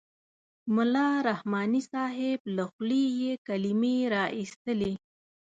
ملا 0.75 1.07
رحماني 1.29 1.81
صاحب 1.93 2.39
له 2.55 2.63
خولې 2.71 3.03
یې 3.21 3.31
کلمې 3.47 3.97
را 4.13 4.25
اېستلې. 4.37 4.93